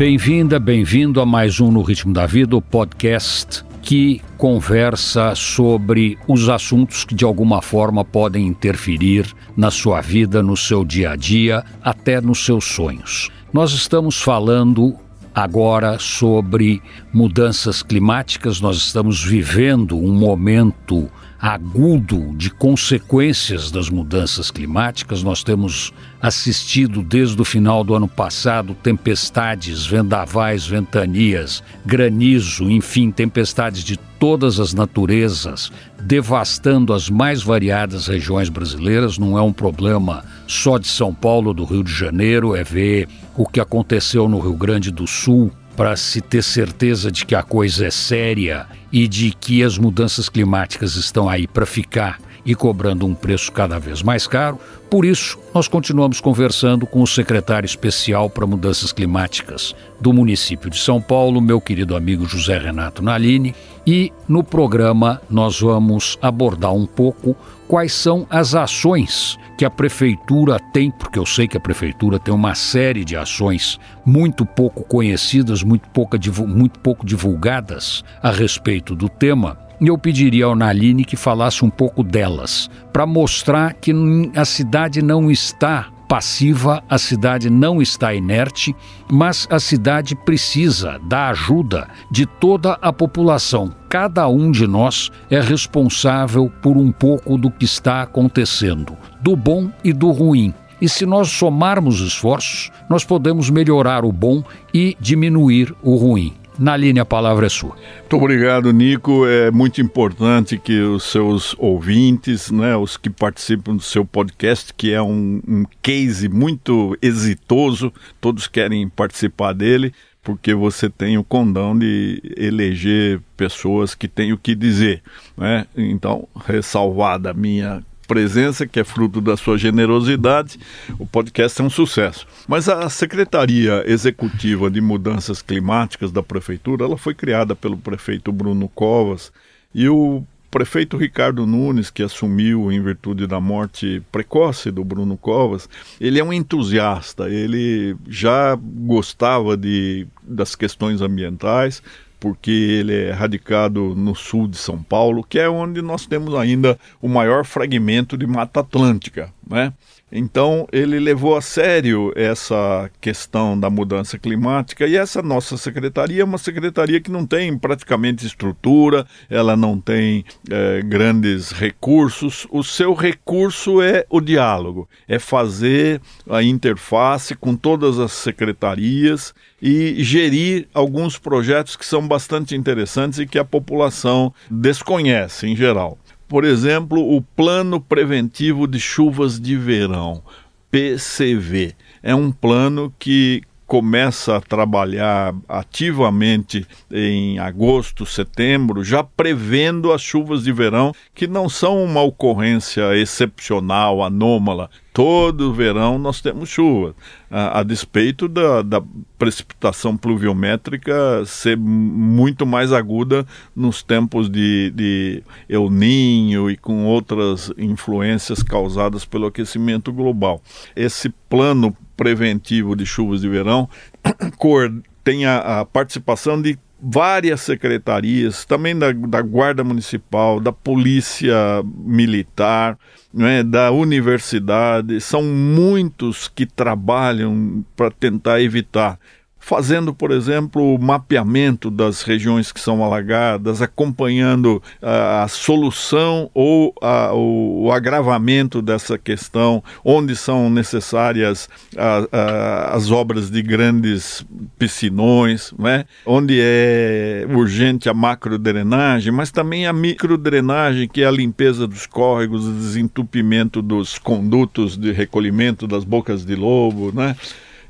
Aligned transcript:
Bem-vinda, 0.00 0.58
bem-vindo 0.58 1.20
a 1.20 1.26
mais 1.26 1.60
um 1.60 1.70
No 1.70 1.82
Ritmo 1.82 2.14
da 2.14 2.24
Vida, 2.24 2.56
o 2.56 2.62
podcast 2.62 3.62
que 3.82 4.22
conversa 4.38 5.34
sobre 5.34 6.16
os 6.26 6.48
assuntos 6.48 7.04
que 7.04 7.14
de 7.14 7.22
alguma 7.22 7.60
forma 7.60 8.02
podem 8.02 8.46
interferir 8.46 9.30
na 9.54 9.70
sua 9.70 10.00
vida, 10.00 10.42
no 10.42 10.56
seu 10.56 10.86
dia 10.86 11.10
a 11.10 11.16
dia, 11.16 11.62
até 11.82 12.18
nos 12.18 12.42
seus 12.46 12.64
sonhos. 12.64 13.28
Nós 13.52 13.72
estamos 13.72 14.22
falando 14.22 14.96
agora 15.34 15.98
sobre 15.98 16.80
mudanças 17.12 17.82
climáticas, 17.82 18.58
nós 18.58 18.78
estamos 18.78 19.22
vivendo 19.22 19.98
um 19.98 20.14
momento 20.14 21.10
agudo 21.38 22.34
de 22.36 22.50
consequências 22.50 23.70
das 23.70 23.88
mudanças 23.88 24.50
climáticas. 24.50 25.22
Nós 25.22 25.42
temos 25.42 25.92
assistido 26.20 27.02
desde 27.02 27.40
o 27.40 27.44
final 27.44 27.82
do 27.82 27.94
ano 27.94 28.08
passado 28.08 28.74
tempestades, 28.74 29.86
vendavais, 29.86 30.66
ventanias, 30.66 31.62
granizo, 31.84 32.70
enfim, 32.70 33.10
tempestades 33.10 33.82
de 33.82 33.96
todas 33.96 34.60
as 34.60 34.74
naturezas, 34.74 35.72
devastando 35.98 36.92
as 36.92 37.08
mais 37.08 37.42
variadas 37.42 38.06
regiões 38.06 38.50
brasileiras. 38.50 39.16
Não 39.16 39.38
é 39.38 39.42
um 39.42 39.52
problema 39.52 40.24
só 40.46 40.76
de 40.76 40.88
São 40.88 41.14
Paulo, 41.14 41.54
do 41.54 41.64
Rio 41.64 41.82
de 41.82 41.92
Janeiro, 41.92 42.54
é 42.54 42.62
ver 42.62 43.08
o 43.34 43.46
que 43.46 43.60
aconteceu 43.60 44.28
no 44.28 44.38
Rio 44.38 44.54
Grande 44.54 44.90
do 44.90 45.06
Sul 45.06 45.50
para 45.74 45.96
se 45.96 46.20
ter 46.20 46.42
certeza 46.42 47.10
de 47.10 47.24
que 47.24 47.34
a 47.34 47.42
coisa 47.42 47.86
é 47.86 47.90
séria 47.90 48.66
e 48.92 49.08
de 49.08 49.30
que 49.30 49.62
as 49.62 49.78
mudanças 49.78 50.28
climáticas 50.28 50.96
estão 50.96 51.26
aí 51.26 51.46
para 51.46 51.64
ficar 51.64 52.18
e 52.50 52.54
cobrando 52.56 53.06
um 53.06 53.14
preço 53.14 53.52
cada 53.52 53.78
vez 53.78 54.02
mais 54.02 54.26
caro. 54.26 54.58
Por 54.90 55.04
isso, 55.04 55.38
nós 55.54 55.68
continuamos 55.68 56.20
conversando 56.20 56.84
com 56.84 57.00
o 57.00 57.06
secretário 57.06 57.64
especial 57.64 58.28
para 58.28 58.44
mudanças 58.44 58.90
climáticas 58.90 59.72
do 60.00 60.12
município 60.12 60.68
de 60.68 60.76
São 60.76 61.00
Paulo, 61.00 61.40
meu 61.40 61.60
querido 61.60 61.94
amigo 61.94 62.26
José 62.26 62.58
Renato 62.58 63.04
Nalini, 63.04 63.54
e 63.86 64.12
no 64.28 64.42
programa 64.42 65.22
nós 65.30 65.60
vamos 65.60 66.18
abordar 66.20 66.74
um 66.74 66.86
pouco 66.86 67.36
quais 67.68 67.92
são 67.92 68.26
as 68.28 68.52
ações 68.56 69.38
que 69.56 69.64
a 69.64 69.70
prefeitura 69.70 70.58
tem, 70.72 70.90
porque 70.90 71.20
eu 71.20 71.26
sei 71.26 71.46
que 71.46 71.56
a 71.56 71.60
prefeitura 71.60 72.18
tem 72.18 72.34
uma 72.34 72.56
série 72.56 73.04
de 73.04 73.16
ações 73.16 73.78
muito 74.04 74.44
pouco 74.44 74.82
conhecidas, 74.82 75.62
muito, 75.62 75.88
pouca, 75.90 76.18
muito 76.48 76.80
pouco 76.80 77.06
divulgadas 77.06 78.02
a 78.20 78.32
respeito 78.32 78.96
do 78.96 79.08
tema. 79.08 79.69
E 79.80 79.88
eu 79.88 79.96
pediria 79.96 80.44
ao 80.44 80.54
Naline 80.54 81.04
que 81.04 81.16
falasse 81.16 81.64
um 81.64 81.70
pouco 81.70 82.02
delas, 82.02 82.68
para 82.92 83.06
mostrar 83.06 83.74
que 83.74 83.92
a 84.36 84.44
cidade 84.44 85.00
não 85.00 85.30
está 85.30 85.88
passiva, 86.10 86.82
a 86.88 86.98
cidade 86.98 87.48
não 87.48 87.80
está 87.80 88.12
inerte, 88.12 88.74
mas 89.08 89.46
a 89.48 89.60
cidade 89.60 90.16
precisa 90.16 90.98
da 91.04 91.28
ajuda 91.28 91.86
de 92.10 92.26
toda 92.26 92.72
a 92.82 92.92
população. 92.92 93.72
Cada 93.88 94.26
um 94.26 94.50
de 94.50 94.66
nós 94.66 95.08
é 95.30 95.40
responsável 95.40 96.50
por 96.60 96.76
um 96.76 96.90
pouco 96.90 97.38
do 97.38 97.48
que 97.48 97.64
está 97.64 98.02
acontecendo, 98.02 98.96
do 99.20 99.36
bom 99.36 99.70
e 99.84 99.92
do 99.92 100.10
ruim. 100.10 100.52
E 100.80 100.88
se 100.88 101.06
nós 101.06 101.30
somarmos 101.30 102.00
esforços, 102.00 102.72
nós 102.88 103.04
podemos 103.04 103.48
melhorar 103.48 104.04
o 104.04 104.10
bom 104.10 104.42
e 104.74 104.96
diminuir 104.98 105.72
o 105.80 105.94
ruim. 105.94 106.39
Na 106.60 106.76
linha, 106.76 107.00
a 107.00 107.06
palavra 107.06 107.46
é 107.46 107.48
sua. 107.48 107.74
Muito 108.00 108.16
obrigado, 108.16 108.70
Nico. 108.70 109.26
É 109.26 109.50
muito 109.50 109.80
importante 109.80 110.58
que 110.58 110.78
os 110.78 111.04
seus 111.04 111.56
ouvintes, 111.58 112.50
né, 112.50 112.76
os 112.76 112.98
que 112.98 113.08
participam 113.08 113.74
do 113.76 113.82
seu 113.82 114.04
podcast, 114.04 114.74
que 114.74 114.92
é 114.92 115.00
um, 115.00 115.40
um 115.48 115.64
case 115.80 116.28
muito 116.28 116.94
exitoso, 117.00 117.90
todos 118.20 118.46
querem 118.46 118.86
participar 118.90 119.54
dele, 119.54 119.94
porque 120.22 120.52
você 120.52 120.90
tem 120.90 121.16
o 121.16 121.24
condão 121.24 121.78
de 121.78 122.20
eleger 122.36 123.22
pessoas 123.38 123.94
que 123.94 124.06
têm 124.06 124.34
o 124.34 124.36
que 124.36 124.54
dizer. 124.54 125.02
Né? 125.38 125.64
Então, 125.74 126.28
ressalvada 126.44 127.30
a 127.30 127.34
minha 127.34 127.82
presença, 128.10 128.66
que 128.66 128.80
é 128.80 128.82
fruto 128.82 129.20
da 129.20 129.36
sua 129.36 129.56
generosidade, 129.56 130.58
o 130.98 131.06
podcast 131.06 131.60
é 131.60 131.64
um 131.64 131.70
sucesso. 131.70 132.26
Mas 132.48 132.68
a 132.68 132.90
Secretaria 132.90 133.84
Executiva 133.86 134.68
de 134.68 134.80
Mudanças 134.80 135.40
Climáticas 135.40 136.10
da 136.10 136.20
Prefeitura, 136.20 136.86
ela 136.86 136.98
foi 136.98 137.14
criada 137.14 137.54
pelo 137.54 137.76
prefeito 137.76 138.32
Bruno 138.32 138.68
Covas 138.68 139.32
e 139.72 139.88
o 139.88 140.24
prefeito 140.50 140.96
Ricardo 140.96 141.46
Nunes, 141.46 141.88
que 141.88 142.02
assumiu 142.02 142.72
em 142.72 142.82
virtude 142.82 143.28
da 143.28 143.38
morte 143.38 144.02
precoce 144.10 144.72
do 144.72 144.82
Bruno 144.82 145.16
Covas, 145.16 145.68
ele 146.00 146.18
é 146.18 146.24
um 146.24 146.32
entusiasta, 146.32 147.30
ele 147.30 147.94
já 148.08 148.58
gostava 148.60 149.56
de, 149.56 150.08
das 150.20 150.56
questões 150.56 151.00
ambientais, 151.00 151.80
porque 152.20 152.50
ele 152.50 152.94
é 152.94 153.12
radicado 153.12 153.94
no 153.96 154.14
sul 154.14 154.46
de 154.46 154.58
São 154.58 154.80
Paulo, 154.82 155.24
que 155.24 155.38
é 155.38 155.48
onde 155.48 155.80
nós 155.80 156.06
temos 156.06 156.34
ainda 156.34 156.78
o 157.00 157.08
maior 157.08 157.44
fragmento 157.44 158.16
de 158.16 158.26
Mata 158.26 158.60
Atlântica, 158.60 159.32
né? 159.50 159.72
Então 160.12 160.66
ele 160.72 160.98
levou 160.98 161.36
a 161.36 161.42
sério 161.42 162.12
essa 162.16 162.90
questão 163.00 163.58
da 163.58 163.70
mudança 163.70 164.18
climática 164.18 164.86
e 164.86 164.96
essa 164.96 165.22
nossa 165.22 165.56
secretaria 165.56 166.22
é 166.22 166.24
uma 166.24 166.38
secretaria 166.38 167.00
que 167.00 167.10
não 167.10 167.26
tem 167.26 167.56
praticamente 167.56 168.26
estrutura, 168.26 169.06
ela 169.28 169.56
não 169.56 169.80
tem 169.80 170.24
é, 170.50 170.82
grandes 170.82 171.50
recursos. 171.50 172.46
O 172.50 172.62
seu 172.64 172.94
recurso 172.94 173.80
é 173.80 174.04
o 174.08 174.20
diálogo, 174.20 174.88
é 175.06 175.18
fazer 175.18 176.00
a 176.28 176.42
interface 176.42 177.34
com 177.34 177.54
todas 177.54 177.98
as 177.98 178.12
secretarias 178.12 179.34
e 179.62 180.02
gerir 180.02 180.66
alguns 180.72 181.18
projetos 181.18 181.76
que 181.76 181.84
são 181.84 182.06
bastante 182.06 182.56
interessantes 182.56 183.18
e 183.18 183.26
que 183.26 183.38
a 183.38 183.44
população 183.44 184.32
desconhece 184.50 185.46
em 185.46 185.54
geral. 185.54 185.98
Por 186.30 186.44
exemplo, 186.44 187.16
o 187.16 187.20
Plano 187.20 187.80
Preventivo 187.80 188.68
de 188.68 188.78
Chuvas 188.78 189.40
de 189.40 189.56
Verão, 189.56 190.22
PCV. 190.70 191.74
É 192.00 192.14
um 192.14 192.30
plano 192.30 192.94
que 193.00 193.42
começa 193.66 194.36
a 194.36 194.40
trabalhar 194.40 195.34
ativamente 195.48 196.64
em 196.88 197.40
agosto, 197.40 198.06
setembro, 198.06 198.84
já 198.84 199.02
prevendo 199.02 199.92
as 199.92 200.02
chuvas 200.02 200.44
de 200.44 200.52
verão, 200.52 200.92
que 201.12 201.26
não 201.26 201.48
são 201.48 201.82
uma 201.82 202.00
ocorrência 202.00 202.96
excepcional, 202.96 204.00
anômala. 204.00 204.70
Todo 204.92 205.52
verão 205.52 205.98
nós 205.98 206.20
temos 206.20 206.48
chuva, 206.48 206.96
a, 207.30 207.60
a 207.60 207.62
despeito 207.62 208.26
da, 208.26 208.60
da, 208.60 208.82
precipitação 209.16 209.96
pluviométrica 209.96 211.22
ser 211.24 211.56
muito 211.56 212.44
mais 212.44 212.72
aguda 212.72 213.24
nos 213.54 213.84
tempos 213.84 214.28
de, 214.28 214.72
de 214.74 215.22
El 215.48 215.70
Ninho 215.70 216.50
e 216.50 216.56
com 216.56 216.86
outras 216.86 217.52
influências 217.56 218.42
causadas 218.42 219.04
pelo 219.04 219.26
aquecimento 219.26 219.92
global. 219.92 220.42
Esse 220.74 221.08
plano 221.28 221.76
preventivo 221.96 222.74
de 222.74 222.84
chuvas 222.84 223.20
de 223.20 223.28
verão 223.28 223.68
tem 225.04 225.24
a, 225.24 225.60
a 225.60 225.64
participação 225.64 226.40
de 226.40 226.58
várias 226.82 227.40
secretarias, 227.40 228.44
também 228.44 228.78
da, 228.78 228.92
da, 228.92 229.20
Guarda 229.22 229.62
Municipal, 229.62 230.40
da 230.40 230.52
Polícia 230.52 231.34
Militar, 231.64 232.78
né, 233.12 233.42
da 233.42 233.70
Universidade. 233.70 235.00
São 235.00 235.22
muitos 235.22 236.28
que 236.28 236.46
trabalham 236.46 237.64
para 237.76 237.90
tentar 237.90 238.40
evitar 238.40 238.98
fazendo, 239.40 239.94
por 239.94 240.12
exemplo, 240.12 240.74
o 240.74 240.78
mapeamento 240.78 241.70
das 241.70 242.02
regiões 242.02 242.52
que 242.52 242.60
são 242.60 242.84
alagadas, 242.84 243.62
acompanhando 243.62 244.62
a, 244.80 245.24
a 245.24 245.28
solução 245.28 246.30
ou 246.34 246.74
a, 246.80 247.12
o, 247.14 247.64
o, 247.64 247.72
agravamento 247.72 248.60
dessa 248.60 248.98
questão, 248.98 249.64
onde 249.82 250.14
são 250.14 250.50
necessárias 250.50 251.48
a, 251.76 252.74
as 252.76 252.90
obras 252.90 253.30
de 253.30 253.42
grandes 253.42 254.24
piscinões, 254.58 255.52
né? 255.58 255.86
onde 256.04 256.38
é 256.40 257.26
urgente 257.30 257.88
a 257.88 257.94
macrodrenagem, 257.94 259.10
mas 259.10 259.32
também 259.32 259.66
a 259.66 259.72
microdrenagem, 259.72 260.86
que 260.86 261.02
é 261.02 261.06
a 261.06 261.10
limpeza 261.10 261.66
dos 261.66 261.86
córregos, 261.86 262.46
o 262.46 262.52
desentupimento 262.52 263.62
dos 263.62 263.98
condutos 263.98 264.76
de 264.76 264.92
recolhimento 264.92 265.66
das 265.66 265.82
bocas 265.82 266.24
de 266.24 266.34
lobo, 266.34 266.92
né? 266.92 267.16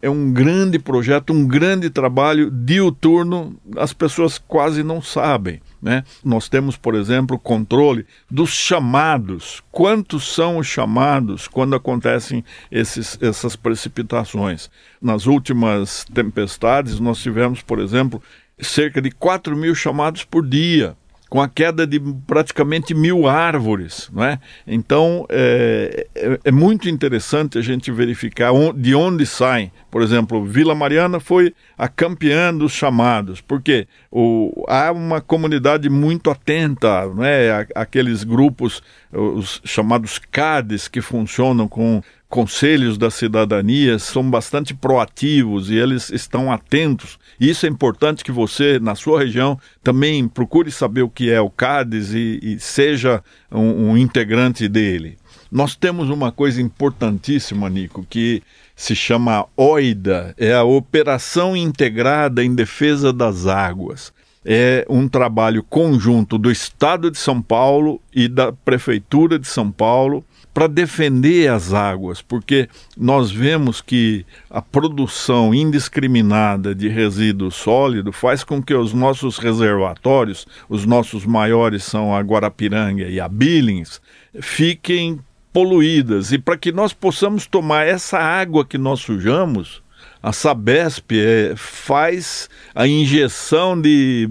É 0.03 0.09
um 0.09 0.33
grande 0.33 0.79
projeto, 0.79 1.33
um 1.33 1.47
grande 1.47 1.91
trabalho 1.91 2.51
diuturno, 2.51 3.59
as 3.77 3.93
pessoas 3.93 4.39
quase 4.39 4.83
não 4.83 5.03
sabem. 5.03 5.61
Né? 5.83 6.05
Nós 6.25 6.49
temos, 6.49 6.77
por 6.77 6.95
exemplo, 6.95 7.39
controle 7.39 8.07
dos 8.31 8.51
chamados. 8.51 9.63
Quantos 9.71 10.35
são 10.35 10.59
os 10.59 10.67
chamados 10.67 11.49
quando 11.49 11.75
acontecem 11.75 12.45
esses, 12.71 13.19
essas 13.21 13.57
precipitações? 13.57 14.71
Nas 15.01 15.27
últimas 15.27 16.05
tempestades, 16.13 17.01
nós 17.01 17.19
tivemos, 17.23 17.63
por 17.63 17.79
exemplo, 17.79 18.23
cerca 18.59 19.01
de 19.01 19.11
4 19.11 19.57
mil 19.57 19.75
chamados 19.75 20.25
por 20.25 20.47
dia 20.47 20.97
com 21.31 21.41
a 21.41 21.49
queda 21.49 21.87
de 21.87 22.01
praticamente 22.27 22.93
mil 22.93 23.29
árvores. 23.29 24.11
Não 24.13 24.25
é? 24.25 24.41
Então, 24.67 25.25
é, 25.31 26.09
é, 26.15 26.41
é 26.45 26.51
muito 26.51 26.89
interessante 26.89 27.57
a 27.57 27.63
gente 27.63 27.93
verificar 27.93 28.51
de 28.75 28.95
onde 28.97 29.25
saem. 29.25 29.71
Por 29.91 30.03
exemplo, 30.03 30.45
Vila 30.45 30.75
Mariana 30.75 31.21
foi 31.21 31.55
a 31.79 31.89
campeã 31.89 32.53
dos 32.53 32.73
chamados, 32.73 33.41
porque 33.41 33.87
o, 34.11 34.65
há 34.69 34.91
uma 34.91 35.21
comunidade 35.21 35.89
muito 35.89 36.31
atenta, 36.31 37.07
né? 37.15 37.67
aqueles 37.77 38.25
grupos, 38.25 38.83
os 39.13 39.63
chamados 39.65 40.19
CADES, 40.19 40.89
que 40.89 41.01
funcionam 41.01 41.69
com 41.69 42.03
conselhos 42.31 42.97
da 42.97 43.11
cidadania 43.11 43.99
são 43.99 44.31
bastante 44.31 44.73
proativos 44.73 45.69
e 45.69 45.75
eles 45.75 46.11
estão 46.11 46.51
atentos. 46.51 47.19
Isso 47.41 47.67
é 47.67 47.69
importante 47.69 48.23
que 48.23 48.31
você, 48.31 48.79
na 48.79 48.95
sua 48.95 49.19
região, 49.19 49.59
também 49.83 50.29
procure 50.29 50.71
saber 50.71 51.03
o 51.03 51.11
que 51.11 51.29
é 51.29 51.41
o 51.41 51.51
CADES 51.51 52.15
e, 52.15 52.39
e 52.41 52.61
seja 52.61 53.23
um, 53.51 53.91
um 53.91 53.99
integrante 53.99 54.69
dele. 54.69 55.19
Nós 55.51 55.75
temos 55.75 56.09
uma 56.09 56.31
coisa 56.31 56.63
importantíssima, 56.63 57.69
Nico, 57.69 58.07
que 58.09 58.41
se 58.77 58.95
chama 58.95 59.47
OIDA, 59.57 60.33
é 60.39 60.55
a 60.55 60.63
Operação 60.63 61.57
Integrada 61.57 62.45
em 62.45 62.55
Defesa 62.55 63.13
das 63.13 63.49
Águas. 63.49 64.13
É 64.45 64.87
um 64.89 65.09
trabalho 65.09 65.65
conjunto 65.65 66.39
do 66.39 66.51
Estado 66.51 67.11
de 67.11 67.19
São 67.19 67.43
Paulo 67.43 68.01
e 68.15 68.29
da 68.29 68.53
Prefeitura 68.53 69.37
de 69.39 69.49
São 69.49 69.71
Paulo 69.71 70.25
para 70.53 70.67
defender 70.67 71.49
as 71.49 71.73
águas, 71.73 72.21
porque 72.21 72.69
nós 72.97 73.31
vemos 73.31 73.81
que 73.81 74.27
a 74.49 74.61
produção 74.61 75.55
indiscriminada 75.55 76.75
de 76.75 76.89
resíduo 76.89 77.51
sólido 77.51 78.13
faz 78.13 78.43
com 78.43 78.63
que 78.63 78.75
os 78.75 78.93
nossos 78.93 79.39
reservatórios, 79.39 80.47
os 80.69 80.85
nossos 80.85 81.25
maiores 81.25 81.85
são 81.85 82.15
a 82.15 82.21
Guarapiranga 82.21 83.05
e 83.05 83.21
a 83.21 83.29
Billings, 83.29 84.01
fiquem 84.41 85.21
poluídas. 85.53 86.33
E 86.33 86.39
para 86.39 86.57
que 86.57 86.73
nós 86.73 86.93
possamos 86.93 87.47
tomar 87.47 87.87
essa 87.87 88.19
água 88.19 88.65
que 88.65 88.79
nós 88.79 89.01
sujamos, 89.01 89.83
a 90.23 90.33
Sabesp 90.33 91.13
é, 91.13 91.55
faz 91.57 92.49
a 92.75 92.87
injeção 92.87 93.81
de 93.81 94.29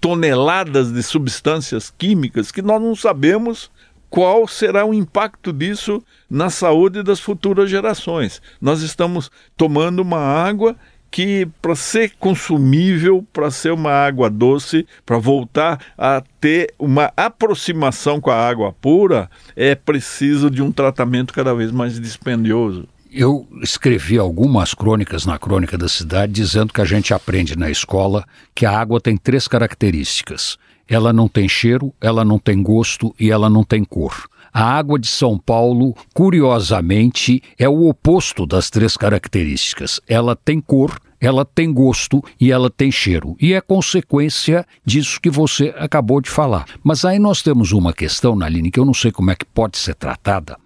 toneladas 0.00 0.92
de 0.92 1.02
substâncias 1.02 1.92
químicas 1.96 2.50
que 2.50 2.62
nós 2.62 2.80
não 2.80 2.94
sabemos 2.94 3.70
qual 4.10 4.46
será 4.48 4.84
o 4.84 4.94
impacto 4.94 5.52
disso 5.52 6.02
na 6.28 6.50
saúde 6.50 7.02
das 7.02 7.20
futuras 7.20 7.70
gerações. 7.70 8.40
Nós 8.60 8.82
estamos 8.82 9.30
tomando 9.56 10.00
uma 10.00 10.18
água 10.18 10.76
que, 11.10 11.46
para 11.62 11.74
ser 11.74 12.12
consumível, 12.18 13.26
para 13.32 13.50
ser 13.50 13.72
uma 13.72 13.90
água 13.90 14.28
doce, 14.28 14.86
para 15.06 15.18
voltar 15.18 15.80
a 15.96 16.22
ter 16.40 16.74
uma 16.78 17.12
aproximação 17.16 18.20
com 18.20 18.30
a 18.30 18.36
água 18.36 18.72
pura, 18.72 19.30
é 19.56 19.74
preciso 19.74 20.50
de 20.50 20.62
um 20.62 20.70
tratamento 20.70 21.32
cada 21.32 21.54
vez 21.54 21.70
mais 21.70 21.98
dispendioso. 21.98 22.86
Eu 23.10 23.48
escrevi 23.62 24.18
algumas 24.18 24.74
crônicas 24.74 25.24
na 25.24 25.38
Crônica 25.38 25.78
da 25.78 25.88
Cidade 25.88 26.30
dizendo 26.30 26.74
que 26.74 26.80
a 26.80 26.84
gente 26.84 27.14
aprende 27.14 27.56
na 27.56 27.70
escola 27.70 28.22
que 28.54 28.66
a 28.66 28.78
água 28.78 29.00
tem 29.00 29.16
três 29.16 29.48
características 29.48 30.58
ela 30.88 31.12
não 31.12 31.28
tem 31.28 31.48
cheiro, 31.48 31.92
ela 32.00 32.24
não 32.24 32.38
tem 32.38 32.62
gosto 32.62 33.14
e 33.20 33.30
ela 33.30 33.50
não 33.50 33.62
tem 33.62 33.84
cor. 33.84 34.28
A 34.52 34.64
água 34.64 34.98
de 34.98 35.06
São 35.06 35.38
Paulo, 35.38 35.94
curiosamente, 36.14 37.42
é 37.58 37.68
o 37.68 37.88
oposto 37.88 38.46
das 38.46 38.70
três 38.70 38.96
características. 38.96 40.00
Ela 40.08 40.34
tem 40.34 40.60
cor, 40.60 40.98
ela 41.20 41.44
tem 41.44 41.72
gosto 41.72 42.24
e 42.40 42.50
ela 42.50 42.70
tem 42.70 42.90
cheiro. 42.90 43.36
E 43.40 43.52
é 43.52 43.60
consequência 43.60 44.66
disso 44.84 45.20
que 45.20 45.30
você 45.30 45.74
acabou 45.76 46.20
de 46.20 46.30
falar. 46.30 46.64
Mas 46.82 47.04
aí 47.04 47.18
nós 47.18 47.42
temos 47.42 47.72
uma 47.72 47.92
questão, 47.92 48.34
Naline, 48.34 48.70
que 48.70 48.80
eu 48.80 48.84
não 48.84 48.94
sei 48.94 49.12
como 49.12 49.30
é 49.30 49.36
que 49.36 49.44
pode 49.44 49.76
ser 49.76 49.94
tratada, 49.94 50.56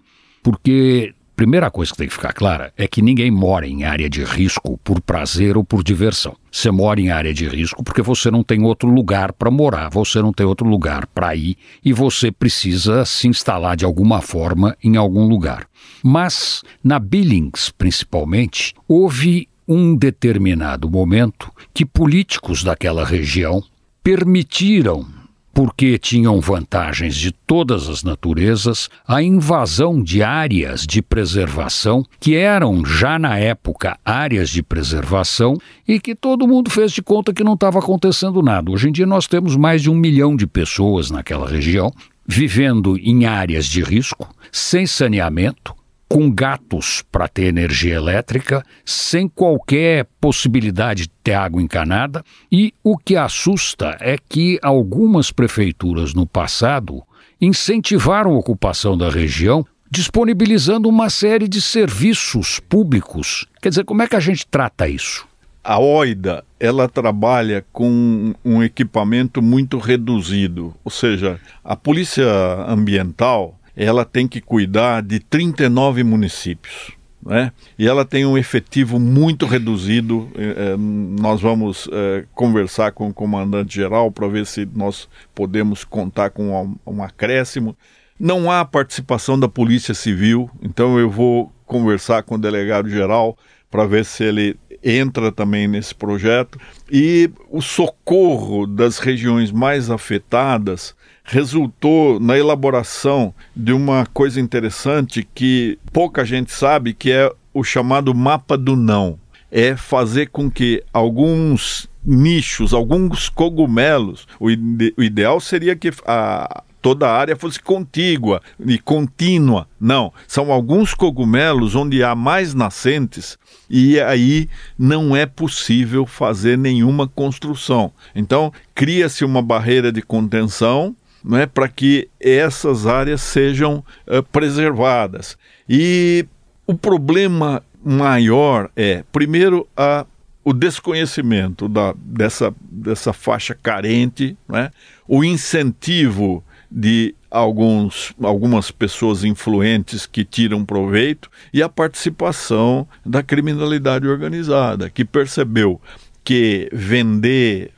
porque 0.41 1.13
Primeira 1.35 1.71
coisa 1.71 1.91
que 1.91 1.97
tem 1.97 2.07
que 2.07 2.13
ficar 2.13 2.31
clara 2.31 2.71
é 2.77 2.87
que 2.87 3.01
ninguém 3.01 3.31
mora 3.31 3.67
em 3.67 3.83
área 3.83 4.07
de 4.07 4.23
risco 4.23 4.79
por 4.83 5.01
prazer 5.01 5.57
ou 5.57 5.63
por 5.63 5.83
diversão. 5.83 6.35
Você 6.51 6.69
mora 6.69 7.01
em 7.01 7.09
área 7.09 7.33
de 7.33 7.47
risco 7.47 7.83
porque 7.83 8.03
você 8.03 8.29
não 8.29 8.43
tem 8.43 8.63
outro 8.63 8.87
lugar 8.87 9.33
para 9.33 9.49
morar, 9.49 9.89
você 9.89 10.21
não 10.21 10.31
tem 10.31 10.45
outro 10.45 10.67
lugar 10.67 11.07
para 11.07 11.35
ir 11.35 11.57
e 11.83 11.91
você 11.91 12.31
precisa 12.31 13.03
se 13.03 13.27
instalar 13.27 13.75
de 13.75 13.83
alguma 13.83 14.21
forma 14.21 14.77
em 14.83 14.95
algum 14.95 15.27
lugar. 15.27 15.67
Mas 16.03 16.61
na 16.83 16.99
Billings, 16.99 17.71
principalmente, 17.75 18.75
houve 18.87 19.49
um 19.67 19.95
determinado 19.95 20.87
momento 20.87 21.49
que 21.73 21.83
políticos 21.83 22.63
daquela 22.63 23.03
região 23.03 23.63
permitiram 24.03 25.22
porque 25.53 25.99
tinham 25.99 26.41
vantagens 26.41 27.15
de 27.15 27.31
todas 27.31 27.87
as 27.87 28.03
naturezas, 28.03 28.89
a 29.07 29.21
invasão 29.21 30.01
de 30.01 30.23
áreas 30.23 30.81
de 30.81 31.01
preservação, 31.01 32.03
que 32.19 32.35
eram 32.35 32.83
já 32.83 33.19
na 33.19 33.37
época 33.37 33.97
áreas 34.03 34.49
de 34.49 34.63
preservação 34.63 35.55
e 35.87 35.99
que 35.99 36.15
todo 36.15 36.47
mundo 36.47 36.71
fez 36.71 36.91
de 36.91 37.03
conta 37.03 37.33
que 37.33 37.43
não 37.43 37.53
estava 37.53 37.79
acontecendo 37.79 38.41
nada. 38.41 38.71
Hoje 38.71 38.89
em 38.89 38.91
dia 38.91 39.05
nós 39.05 39.27
temos 39.27 39.55
mais 39.55 39.83
de 39.83 39.91
um 39.91 39.95
milhão 39.95 40.35
de 40.35 40.47
pessoas 40.47 41.11
naquela 41.11 41.47
região 41.47 41.93
vivendo 42.25 42.97
em 42.97 43.25
áreas 43.25 43.65
de 43.65 43.83
risco, 43.83 44.33
sem 44.51 44.85
saneamento, 44.87 45.75
com 46.13 46.29
gatos 46.29 47.03
para 47.11 47.27
ter 47.27 47.45
energia 47.45 47.95
elétrica, 47.95 48.63
sem 48.85 49.27
qualquer 49.27 50.05
possibilidade 50.21 51.03
de 51.03 51.09
ter 51.23 51.33
água 51.33 51.59
encanada. 51.59 52.23
E 52.51 52.71
o 52.83 52.95
que 52.95 53.15
assusta 53.15 53.97
é 53.99 54.15
que 54.29 54.59
algumas 54.61 55.31
prefeituras 55.31 56.13
no 56.13 56.27
passado 56.27 57.01
incentivaram 57.41 58.35
a 58.35 58.37
ocupação 58.37 58.95
da 58.95 59.09
região 59.09 59.65
disponibilizando 59.89 60.87
uma 60.87 61.09
série 61.09 61.47
de 61.47 61.59
serviços 61.59 62.59
públicos. 62.59 63.47
Quer 63.59 63.69
dizer, 63.69 63.83
como 63.83 64.03
é 64.03 64.07
que 64.07 64.15
a 64.15 64.19
gente 64.19 64.45
trata 64.45 64.87
isso? 64.87 65.27
A 65.63 65.79
OIDA, 65.79 66.43
ela 66.59 66.87
trabalha 66.87 67.65
com 67.73 68.35
um 68.45 68.61
equipamento 68.61 69.41
muito 69.41 69.79
reduzido, 69.79 70.75
ou 70.83 70.91
seja, 70.91 71.39
a 71.63 71.75
polícia 71.75 72.27
ambiental 72.67 73.57
ela 73.75 74.05
tem 74.05 74.27
que 74.27 74.41
cuidar 74.41 75.01
de 75.01 75.19
39 75.19 76.03
municípios. 76.03 76.91
Né? 77.25 77.51
E 77.79 77.87
ela 77.87 78.03
tem 78.03 78.25
um 78.25 78.37
efetivo 78.37 78.99
muito 78.99 79.45
reduzido. 79.45 80.29
É, 80.35 80.75
nós 80.77 81.41
vamos 81.41 81.87
é, 81.91 82.25
conversar 82.33 82.91
com 82.91 83.09
o 83.09 83.13
comandante-geral 83.13 84.11
para 84.11 84.27
ver 84.27 84.45
se 84.45 84.67
nós 84.75 85.07
podemos 85.33 85.83
contar 85.83 86.31
com 86.31 86.51
um, 86.51 86.75
um 86.85 87.03
acréscimo. 87.03 87.75
Não 88.19 88.51
há 88.51 88.63
participação 88.65 89.39
da 89.39 89.47
Polícia 89.47 89.93
Civil, 89.93 90.49
então 90.61 90.99
eu 90.99 91.09
vou 91.09 91.51
conversar 91.65 92.23
com 92.23 92.35
o 92.35 92.37
delegado-geral 92.37 93.37
para 93.71 93.85
ver 93.85 94.05
se 94.05 94.23
ele 94.23 94.55
entra 94.83 95.31
também 95.31 95.67
nesse 95.67 95.95
projeto. 95.95 96.59
E 96.91 97.29
o 97.49 97.61
socorro 97.61 98.67
das 98.67 98.97
regiões 98.97 99.51
mais 99.51 99.89
afetadas 99.89 100.95
resultou 101.23 102.19
na 102.19 102.37
elaboração 102.37 103.33
de 103.55 103.71
uma 103.71 104.05
coisa 104.05 104.41
interessante 104.41 105.27
que 105.33 105.79
pouca 105.91 106.25
gente 106.25 106.51
sabe, 106.51 106.93
que 106.93 107.11
é 107.11 107.31
o 107.53 107.63
chamado 107.63 108.13
mapa 108.13 108.57
do 108.57 108.75
não. 108.75 109.17
É 109.49 109.75
fazer 109.75 110.27
com 110.27 110.49
que 110.49 110.83
alguns 110.91 111.87
nichos, 112.05 112.73
alguns 112.73 113.29
cogumelos, 113.29 114.27
o, 114.39 114.49
ide 114.49 114.93
o 114.97 115.03
ideal 115.03 115.39
seria 115.39 115.75
que 115.75 115.91
a, 116.05 116.63
toda 116.83 117.07
a 117.07 117.17
área 117.17 117.35
fosse 117.35 117.59
contígua 117.61 118.41
e 118.59 118.77
contínua. 118.77 119.67
Não, 119.79 120.13
são 120.27 120.51
alguns 120.51 120.93
cogumelos 120.93 121.75
onde 121.75 122.03
há 122.03 122.13
mais 122.13 122.53
nascentes 122.53 123.39
e 123.69 123.99
aí 124.01 124.49
não 124.77 125.15
é 125.15 125.25
possível 125.25 126.05
fazer 126.05 126.57
nenhuma 126.57 127.07
construção. 127.07 127.91
Então, 128.13 128.51
cria-se 128.75 129.23
uma 129.23 129.41
barreira 129.41 129.91
de 129.91 130.01
contenção 130.01 130.93
né, 131.23 131.45
para 131.45 131.69
que 131.69 132.09
essas 132.19 132.85
áreas 132.85 133.21
sejam 133.21 133.83
uh, 134.05 134.21
preservadas. 134.21 135.37
E 135.67 136.25
o 136.67 136.75
problema 136.75 137.63
maior 137.83 138.69
é, 138.75 139.05
primeiro, 139.09 139.65
a, 139.75 140.05
o 140.43 140.51
desconhecimento 140.51 141.69
da, 141.69 141.93
dessa, 141.97 142.53
dessa 142.61 143.13
faixa 143.13 143.55
carente, 143.55 144.37
né, 144.49 144.69
o 145.07 145.23
incentivo 145.23 146.43
de 146.75 147.13
alguns, 147.29 148.15
algumas 148.21 148.71
pessoas 148.71 149.23
influentes 149.23 150.07
que 150.07 150.25
tiram 150.25 150.65
proveito 150.65 151.29
e 151.53 151.61
a 151.61 151.69
participação 151.69 152.87
da 153.05 153.21
criminalidade 153.21 154.07
organizada, 154.07 154.89
que 154.89 155.05
percebeu 155.05 155.79
que 156.23 156.67
vender 156.73 157.71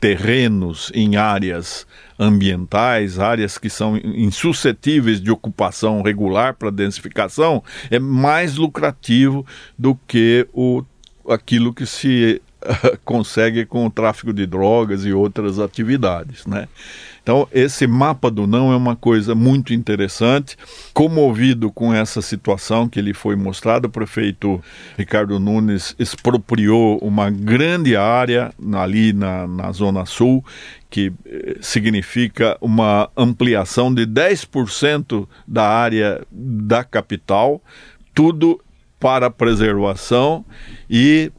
terrenos 0.00 0.90
em 0.94 1.16
áreas 1.16 1.86
ambientais, 2.18 3.20
áreas 3.20 3.56
que 3.56 3.70
são 3.70 3.96
insuscetíveis 3.98 5.20
de 5.20 5.30
ocupação 5.30 6.02
regular 6.02 6.54
para 6.54 6.70
densificação, 6.70 7.62
é 7.88 8.00
mais 8.00 8.56
lucrativo 8.56 9.46
do 9.78 9.94
que 10.08 10.48
o, 10.52 10.82
aquilo 11.28 11.72
que 11.72 11.86
se 11.86 12.42
consegue 13.04 13.64
com 13.64 13.86
o 13.86 13.90
tráfico 13.90 14.32
de 14.32 14.46
drogas 14.46 15.04
e 15.04 15.12
outras 15.12 15.58
atividades, 15.58 16.46
né? 16.46 16.66
Então, 17.22 17.46
esse 17.52 17.86
mapa 17.86 18.30
do 18.30 18.46
não 18.46 18.72
é 18.72 18.76
uma 18.76 18.96
coisa 18.96 19.34
muito 19.34 19.74
interessante. 19.74 20.56
Comovido 20.92 21.70
com 21.70 21.92
essa 21.92 22.22
situação 22.22 22.88
que 22.88 22.98
ele 22.98 23.12
foi 23.12 23.36
mostrado, 23.36 23.88
o 23.88 23.90
prefeito 23.90 24.62
Ricardo 24.96 25.38
Nunes 25.38 25.94
expropriou 25.98 26.98
uma 26.98 27.30
grande 27.30 27.96
área 27.96 28.52
ali 28.74 29.12
na, 29.12 29.46
na 29.46 29.72
Zona 29.72 30.06
Sul, 30.06 30.44
que 30.88 31.12
eh, 31.24 31.56
significa 31.60 32.56
uma 32.60 33.08
ampliação 33.16 33.94
de 33.94 34.06
10% 34.06 35.28
da 35.46 35.68
área 35.68 36.26
da 36.30 36.82
capital, 36.82 37.62
tudo 38.14 38.60
para 38.98 39.30
preservação 39.30 40.44
e 40.88 41.30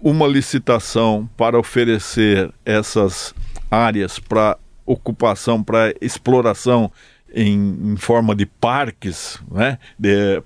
uma 0.00 0.26
licitação 0.26 1.28
para 1.36 1.58
oferecer 1.58 2.52
essas 2.64 3.34
áreas 3.70 4.18
para 4.18 4.56
ocupação, 4.88 5.62
para 5.62 5.94
exploração 6.00 6.90
em, 7.34 7.92
em, 7.92 7.96
forma 7.96 8.34
de 8.34 8.46
parques, 8.46 9.38
né? 9.50 9.78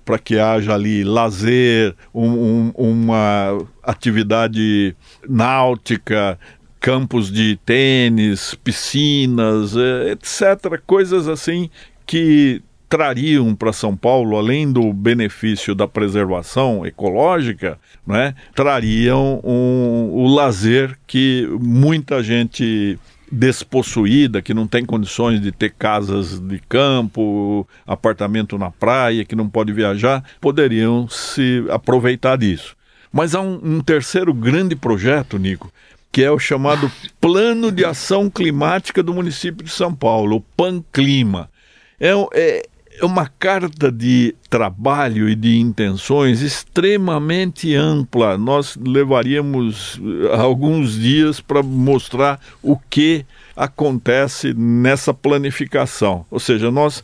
para 0.05 0.19
que 0.19 0.39
haja 0.39 0.75
ali 0.75 1.05
lazer, 1.05 1.95
um, 2.13 2.29
um, 2.29 2.73
uma 2.77 3.59
atividade 3.83 4.97
náutica, 5.29 6.39
campos 6.81 7.31
de 7.31 7.57
tênis, 7.65 8.57
piscinas, 8.57 9.77
eh, 9.77 10.11
etc. 10.13 10.83
Coisas 10.85 11.29
assim 11.29 11.71
que 12.05 12.61
trariam 12.93 13.55
para 13.55 13.73
São 13.73 13.97
Paulo, 13.97 14.37
além 14.37 14.71
do 14.71 14.93
benefício 14.93 15.75
da 15.75 15.89
preservação 15.89 16.85
ecológica, 16.85 17.79
né, 18.07 18.35
trariam 18.55 19.41
um, 19.43 20.11
o 20.13 20.27
lazer 20.27 20.99
que 21.07 21.49
muita 21.59 22.23
gente 22.23 22.99
despossuída, 23.33 24.43
que 24.43 24.53
não 24.53 24.67
tem 24.67 24.85
condições 24.85 25.41
de 25.41 25.51
ter 25.51 25.71
casas 25.73 26.39
de 26.39 26.59
campo, 26.69 27.67
apartamento 27.87 28.59
na 28.59 28.71
praia, 28.71 29.25
que 29.25 29.35
não 29.35 29.49
pode 29.49 29.73
viajar, 29.73 30.23
poderiam 30.39 31.09
se 31.09 31.65
aproveitar 31.71 32.37
disso. 32.37 32.77
Mas 33.11 33.35
há 33.35 33.41
um, 33.41 33.59
um 33.63 33.81
terceiro 33.81 34.35
grande 34.35 34.77
projeto, 34.77 35.39
Nico, 35.39 35.73
que 36.13 36.23
é 36.23 36.31
o 36.31 36.39
chamado 36.39 36.93
Plano 37.19 37.73
de 37.73 37.87
Ação 37.87 38.29
Climática 38.29 39.03
do 39.03 39.15
município 39.15 39.65
de 39.65 39.71
São 39.71 39.95
Paulo, 39.95 40.37
o 40.37 40.41
PANClima. 40.41 41.51
É, 41.99 42.11
é, 42.35 42.63
uma 43.03 43.27
carta 43.27 43.91
de 43.91 44.35
trabalho 44.49 45.29
e 45.29 45.35
de 45.35 45.59
intenções 45.59 46.41
extremamente 46.41 47.75
ampla. 47.75 48.39
Nós 48.39 48.77
levaríamos 48.77 50.01
eh, 50.01 50.37
alguns 50.37 50.99
dias 50.99 51.41
para 51.41 51.63
mostrar 51.63 52.41
o 52.63 52.79
que 52.79 53.27
acontece 53.57 54.55
nessa 54.55 55.13
planificação. 55.13 56.25
Ou 56.31 56.39
seja, 56.39 56.71
nós 56.71 57.03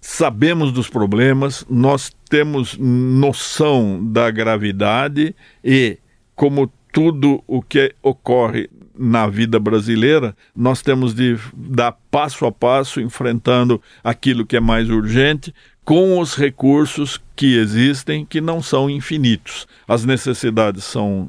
sabemos 0.00 0.72
dos 0.72 0.88
problemas, 0.88 1.66
nós 1.68 2.12
temos 2.28 2.76
noção 2.78 4.00
da 4.12 4.30
gravidade 4.30 5.34
e, 5.64 5.98
como 6.34 6.70
tudo 6.92 7.42
o 7.46 7.60
que 7.60 7.94
ocorre 8.02 8.70
na 8.96 9.26
vida 9.26 9.58
brasileira, 9.58 10.36
nós 10.54 10.80
temos 10.80 11.14
de 11.14 11.36
dar 11.54 11.92
passo 12.10 12.46
a 12.46 12.52
passo 12.52 13.00
enfrentando 13.00 13.82
aquilo 14.02 14.46
que 14.46 14.56
é 14.56 14.60
mais 14.60 14.88
urgente 14.88 15.54
com 15.84 16.18
os 16.18 16.34
recursos 16.34 17.20
que 17.36 17.56
existem, 17.56 18.24
que 18.24 18.40
não 18.40 18.62
são 18.62 18.88
infinitos. 18.88 19.66
As 19.86 20.04
necessidades 20.04 20.84
são 20.84 21.28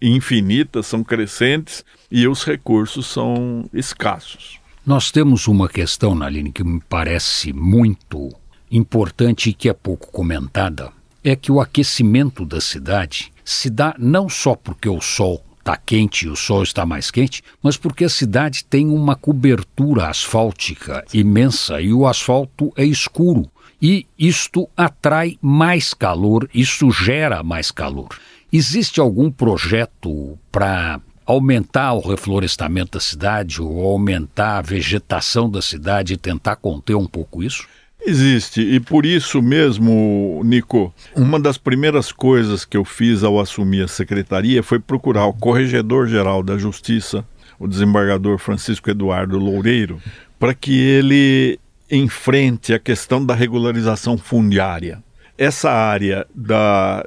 infinitas, 0.00 0.86
são 0.86 1.04
crescentes 1.04 1.84
e 2.10 2.26
os 2.26 2.44
recursos 2.44 3.06
são 3.06 3.68
escassos. 3.72 4.58
Nós 4.84 5.12
temos 5.12 5.46
uma 5.46 5.68
questão, 5.68 6.14
Naline, 6.14 6.50
que 6.50 6.64
me 6.64 6.80
parece 6.88 7.52
muito 7.52 8.34
importante 8.68 9.50
e 9.50 9.52
que 9.52 9.68
é 9.68 9.72
pouco 9.72 10.10
comentada. 10.10 10.90
É 11.22 11.36
que 11.36 11.52
o 11.52 11.60
aquecimento 11.60 12.44
da 12.44 12.60
cidade 12.60 13.32
se 13.44 13.70
dá 13.70 13.94
não 13.96 14.28
só 14.28 14.56
porque 14.56 14.88
o 14.88 15.00
sol 15.00 15.44
está 15.62 15.76
quente 15.76 16.26
e 16.26 16.28
o 16.28 16.36
sol 16.36 16.62
está 16.62 16.84
mais 16.84 17.10
quente, 17.10 17.42
mas 17.62 17.76
porque 17.76 18.04
a 18.04 18.08
cidade 18.08 18.64
tem 18.64 18.88
uma 18.88 19.14
cobertura 19.14 20.08
asfáltica 20.08 21.04
imensa 21.14 21.80
e 21.80 21.92
o 21.92 22.06
asfalto 22.06 22.72
é 22.76 22.84
escuro. 22.84 23.48
E 23.80 24.06
isto 24.18 24.68
atrai 24.76 25.38
mais 25.40 25.94
calor, 25.94 26.48
isso 26.52 26.90
gera 26.90 27.42
mais 27.42 27.70
calor. 27.70 28.08
Existe 28.52 29.00
algum 29.00 29.30
projeto 29.30 30.38
para 30.50 31.00
aumentar 31.24 31.92
o 31.94 32.00
reflorestamento 32.00 32.92
da 32.92 33.00
cidade 33.00 33.62
ou 33.62 33.84
aumentar 33.86 34.58
a 34.58 34.62
vegetação 34.62 35.48
da 35.48 35.62
cidade 35.62 36.14
e 36.14 36.16
tentar 36.16 36.56
conter 36.56 36.94
um 36.94 37.06
pouco 37.06 37.42
isso? 37.42 37.66
Existe, 38.04 38.60
e 38.60 38.80
por 38.80 39.06
isso 39.06 39.40
mesmo, 39.40 40.42
Nico, 40.44 40.92
uma 41.14 41.38
das 41.38 41.56
primeiras 41.56 42.10
coisas 42.10 42.64
que 42.64 42.76
eu 42.76 42.84
fiz 42.84 43.22
ao 43.22 43.38
assumir 43.38 43.84
a 43.84 43.88
secretaria 43.88 44.62
foi 44.62 44.80
procurar 44.80 45.26
o 45.26 45.32
Corregedor-Geral 45.32 46.42
da 46.42 46.58
Justiça, 46.58 47.24
o 47.60 47.68
desembargador 47.68 48.38
Francisco 48.38 48.90
Eduardo 48.90 49.38
Loureiro, 49.38 50.00
para 50.36 50.52
que 50.52 50.76
ele 50.76 51.60
enfrente 51.88 52.74
a 52.74 52.78
questão 52.78 53.24
da 53.24 53.34
regularização 53.34 54.18
fundiária. 54.18 55.02
Essa 55.38 55.70
área 55.70 56.26
da, 56.34 57.06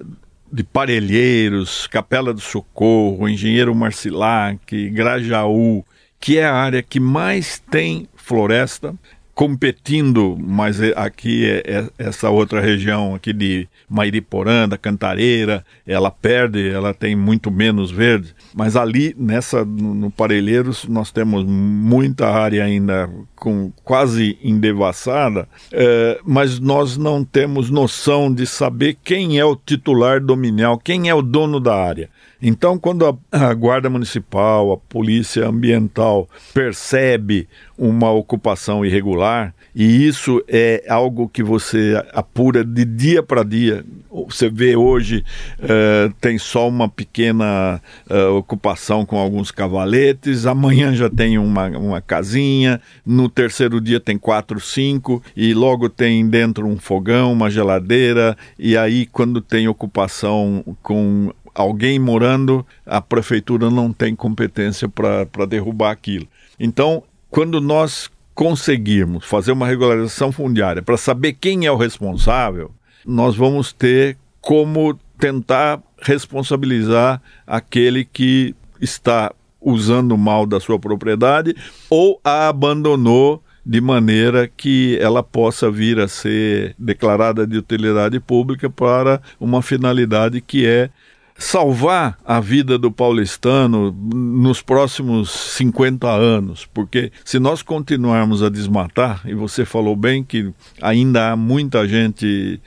de 0.52 0.64
Parelheiros, 0.64 1.88
Capela 1.88 2.34
do 2.34 2.40
Socorro, 2.40 3.28
Engenheiro 3.28 3.76
Marcilac, 3.76 4.90
Grajaú, 4.92 5.84
que 6.20 6.38
é 6.38 6.46
a 6.46 6.54
área 6.54 6.82
que 6.82 7.00
mais 7.00 7.62
tem 7.70 8.08
floresta, 8.16 8.96
competindo, 9.36 10.38
mas 10.40 10.82
é, 10.82 10.94
aqui 10.96 11.46
é, 11.46 11.64
é, 11.68 11.90
essa 12.00 12.30
outra 12.30 12.62
região 12.62 13.14
aqui 13.14 13.34
de 13.34 13.68
Mairiporã, 13.90 14.68
da 14.68 14.78
Cantareira, 14.78 15.64
ela 15.86 16.10
perde, 16.10 16.70
ela 16.70 16.94
tem 16.94 17.18
muito 17.18 17.52
menos 17.52 17.92
verde, 17.92 18.34
mas 18.56 18.78
ali 18.78 19.14
nessa 19.20 19.66
no, 19.66 20.10
Parelheiros 20.10 20.86
nós 20.88 21.12
temos 21.12 21.44
muita 21.44 22.30
área 22.30 22.64
ainda 22.64 23.10
com 23.36 23.74
quase 23.84 24.38
indevassada, 24.42 25.50
é, 25.70 26.18
mas 26.26 26.58
nós 26.58 26.96
não 26.96 27.22
temos 27.26 27.70
noção 27.70 28.34
de 28.34 28.48
saber 28.48 28.98
quem 29.04 29.38
é 29.38 29.44
o 29.44 29.58
titular 29.58 30.22
dominial, 30.22 30.78
quem 30.78 31.10
é 31.10 31.14
o 31.14 31.22
dono 31.22 31.60
da 31.60 31.76
área. 31.76 32.10
Então, 32.42 32.78
quando 32.78 33.06
a, 33.06 33.16
a, 33.32 33.54
Guarda 33.54 33.90
Municipal, 33.90 34.72
a 34.72 34.78
Polícia 34.78 35.48
Ambiental 35.48 36.30
percebe 36.54 37.48
uma 37.78 38.12
ocupação 38.12 38.86
irregular, 38.86 39.54
e 39.74 40.06
isso 40.08 40.42
é 40.48 40.86
algo 40.88 41.28
que 41.28 41.44
você 41.44 42.02
apura 42.14 42.64
de 42.64 42.86
dia 42.86 43.22
para 43.22 43.44
dia. 43.44 43.84
Você 44.10 44.50
vê 44.50 44.78
hoje 44.78 45.26
uh, 45.60 46.14
tem 46.22 46.38
só 46.38 46.70
uma 46.70 46.88
pequena 46.88 47.82
uh, 48.10 48.38
ocupação 48.38 49.06
com 49.06 49.18
alguns 49.18 49.52
cavaletes, 49.52 50.46
amanhã 50.46 50.96
já 50.96 51.10
tem 51.10 51.38
uma, 51.38 51.68
uma 51.78 52.02
casinha, 52.02 52.80
no 53.06 53.28
terceiro 53.28 53.82
dia 53.82 54.00
tem 54.00 54.18
quatro, 54.18 54.60
cinco, 54.62 55.22
e 55.36 55.54
logo 55.54 55.90
tem 55.90 56.26
dentro 56.30 56.66
um 56.66 56.78
fogão, 56.78 57.34
uma 57.34 57.50
geladeira, 57.50 58.38
e 58.58 58.78
aí 58.78 59.06
quando 59.06 59.42
tem 59.42 59.68
ocupação 59.68 60.64
com 60.82 61.34
alguém 61.56 61.98
morando, 61.98 62.66
a 62.86 63.00
prefeitura 63.00 63.70
não 63.72 63.94
tem 63.94 64.14
competência 64.14 64.90
para 64.90 65.46
derrubar 65.48 65.92
aquilo. 65.92 66.28
Então, 66.60 67.02
quando 67.32 67.62
nós 67.62 68.12
conseguirmos 68.36 69.26
fazer 69.26 69.54
uma 69.54 69.66
regularização 69.66 70.32
fundiária 70.32 70.82
para 70.82 70.98
saber 70.98 71.34
quem 71.34 71.66
é 71.66 71.72
o 71.72 71.78
responsável, 71.78 72.70
nós 73.06 73.36
vamos 73.36 73.72
ter 73.72 74.18
como 74.42 75.00
tentar 75.18 75.82
responsabilizar 76.02 77.22
aquele 77.48 78.04
que 78.04 78.54
está 78.82 79.34
usando 79.62 80.18
mal 80.18 80.46
da 80.46 80.60
sua 80.60 80.78
propriedade 80.78 81.56
ou 81.90 82.20
a 82.24 82.50
abandonou 82.50 83.42
de 83.66 83.82
maneira 83.82 84.48
que 84.48 84.98
ela 85.02 85.24
possa 85.24 85.72
vir 85.72 86.00
a 86.00 86.08
ser 86.08 86.76
declarada 86.78 87.48
de 87.48 87.58
utilidade 87.58 88.20
pública 88.20 88.70
para 88.70 89.20
uma 89.40 89.64
finalidade 89.64 90.40
que 90.40 90.68
é 90.68 90.92
salvar 91.38 92.18
a 92.26 92.40
vida 92.40 92.78
do 92.78 92.90
paulistano 92.90 93.92
nos 93.92 94.62
próximos 94.62 95.30
50 95.30 96.08
anos, 96.08 96.66
porque 96.74 97.12
se 97.26 97.40
nós 97.40 97.62
continuarmos 97.62 98.42
a 98.42 98.50
desmatar, 98.50 99.22
e 99.26 99.34
você 99.34 99.66
falou 99.66 99.96
bem 99.96 100.24
que 100.24 100.54
ainda 100.82 101.32
há 101.32 101.36
muita 101.36 101.86
gente 101.88 102.60